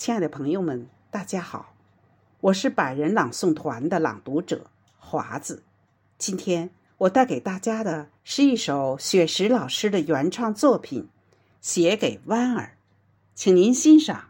[0.00, 1.74] 亲爱的朋友们，大家好，
[2.40, 4.64] 我是百人朗诵团的朗读者
[4.98, 5.62] 华子。
[6.16, 11.02] 今天我带给大家的是一首雪石老师的原创作品
[11.60, 12.64] 《写给弯儿》，
[13.34, 14.24] 请您欣赏。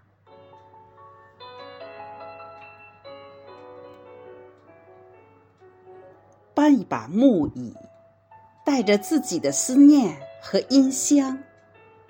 [6.52, 7.72] 搬一把木椅，
[8.66, 11.38] 带着自己的思念和音箱，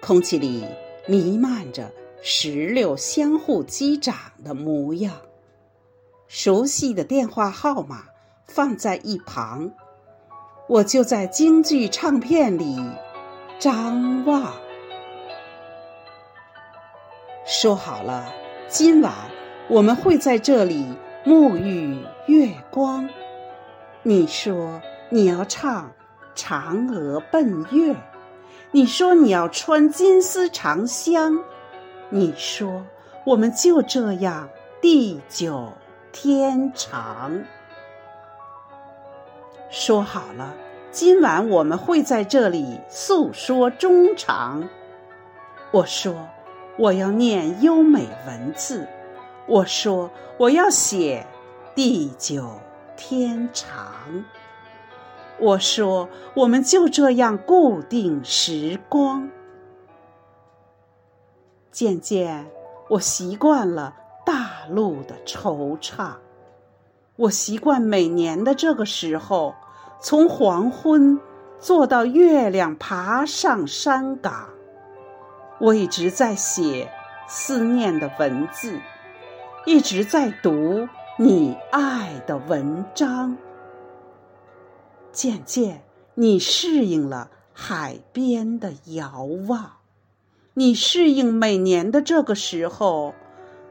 [0.01, 0.65] 空气里
[1.07, 1.93] 弥漫着。
[2.23, 5.15] 石榴相互击掌的模样，
[6.28, 8.05] 熟悉的电话号码
[8.45, 9.70] 放在一旁，
[10.69, 12.78] 我就在京剧唱片里
[13.59, 14.52] 张望。
[17.47, 18.30] 说好了，
[18.69, 19.12] 今晚
[19.69, 20.87] 我们会在这里
[21.25, 23.09] 沐浴月光。
[24.02, 25.91] 你说你要唱
[26.39, 27.95] 《嫦娥奔月》，
[28.73, 31.42] 你说你要穿金丝长香。
[32.12, 32.84] 你说，
[33.24, 34.48] 我们就这样
[34.80, 35.73] 地久
[36.11, 37.41] 天长。
[39.70, 40.52] 说好了，
[40.91, 44.69] 今晚我们会在这里诉说衷肠。
[45.70, 46.28] 我说，
[46.77, 48.89] 我要念优美文字。
[49.47, 51.24] 我说，我要写
[51.77, 52.50] 地久
[52.97, 53.77] 天长。
[55.39, 59.30] 我说，我们就这样固定时光。
[61.71, 62.51] 渐渐，
[62.89, 63.95] 我习惯了
[64.27, 66.15] 大陆的惆怅。
[67.17, 69.55] 我习惯每年的这个时候，
[70.01, 71.21] 从黄昏
[71.59, 74.48] 坐到月亮爬上山岗。
[75.61, 76.91] 我一直在写
[77.29, 78.81] 思念的文字，
[79.67, 83.37] 一直在读你爱的文章。
[85.13, 85.83] 渐渐，
[86.15, 89.80] 你适应了海边的遥望。
[90.61, 93.14] 你适应每年的这个时候，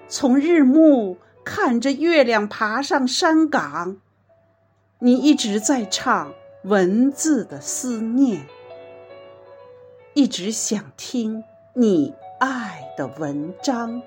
[0.08, 3.98] 从日暮看着月亮爬上山岗。
[4.98, 6.34] 你一直在唱
[6.64, 8.44] 文字的思念，
[10.16, 11.44] 一直想听
[11.76, 14.02] 你爱的文章。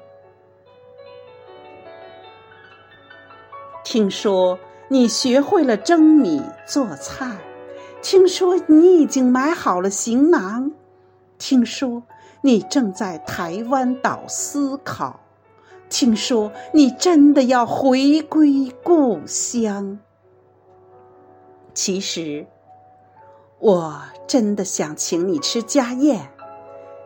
[3.84, 4.58] 听说
[4.88, 7.36] 你学会了蒸米做菜，
[8.02, 10.72] 听说你已经买好了行囊，
[11.38, 12.02] 听说。
[12.44, 15.20] 你正在台湾岛思考，
[15.88, 20.00] 听说你真的要回归故乡。
[21.72, 22.47] 其实，
[23.60, 26.31] 我真的想请你吃家宴。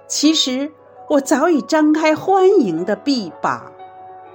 [0.09, 0.73] 其实，
[1.11, 3.73] 我早已张开欢迎的臂膀。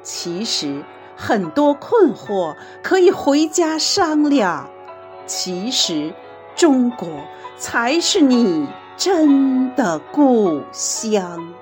[0.04, 0.84] 其实，
[1.18, 4.70] 很多困惑可以回家商量。
[5.26, 6.14] 其实，
[6.56, 7.10] 中国
[7.58, 8.68] 才是你。
[9.04, 11.56] 真的故乡，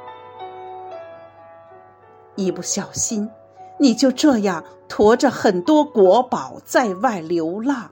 [2.36, 3.30] 一不小心，
[3.78, 7.92] 你就这样驮着很多国宝在外流浪；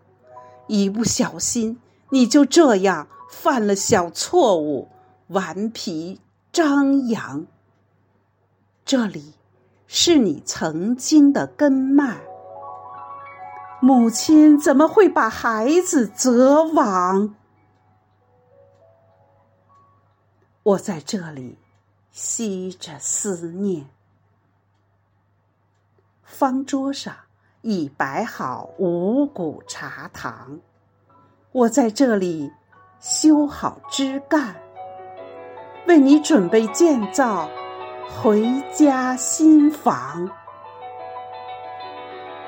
[0.68, 4.90] 一不小心，你就这样犯了小错误，
[5.28, 6.20] 顽皮
[6.52, 7.46] 张扬。
[8.84, 9.32] 这里
[9.88, 12.18] 是你曾经的根脉，
[13.80, 17.37] 母亲怎么会把孩子择亡？
[20.68, 21.58] 我在这里
[22.12, 23.86] 吸着思念，
[26.24, 27.16] 方桌上
[27.62, 30.60] 已摆好五谷茶糖。
[31.54, 32.52] 我在这里
[33.00, 34.58] 修好枝干，
[35.88, 37.50] 为你准备建造
[38.10, 40.30] 回家新房。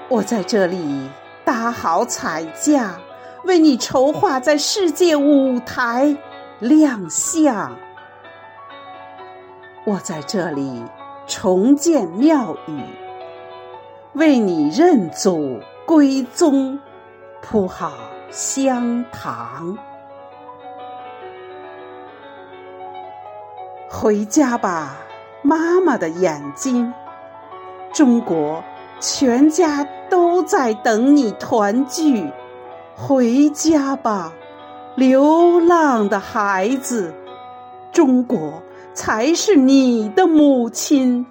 [0.10, 1.10] 我在这里
[1.46, 3.00] 搭好彩架，
[3.46, 6.18] 为你筹划在世界舞台
[6.60, 7.74] 亮相。
[9.90, 10.84] 我在这里
[11.26, 12.80] 重建庙宇，
[14.14, 16.78] 为你认祖归宗，
[17.42, 17.94] 铺好
[18.30, 19.76] 香堂。
[23.90, 24.96] 回家吧，
[25.42, 26.94] 妈妈的眼睛，
[27.92, 28.64] 中国
[29.00, 32.32] 全家都在等你团聚。
[32.96, 34.34] 回家吧，
[34.96, 37.12] 流浪的孩子，
[37.92, 38.62] 中国。
[39.02, 41.26] 才是你的母亲，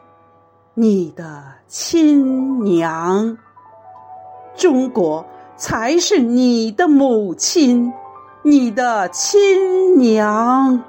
[0.72, 3.36] 你的亲娘。
[4.56, 5.22] 中国
[5.58, 7.92] 才是你的母亲，
[8.42, 10.82] 你的亲娘。